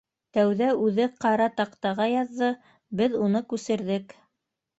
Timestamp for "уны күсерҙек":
3.27-4.19